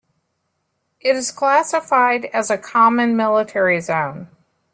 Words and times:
It 0.99 1.15
is 1.15 1.31
classified 1.31 2.25
as 2.33 2.49
a 2.49 2.57
Common 2.57 3.15
Military 3.15 3.79
Zone. 3.79 4.29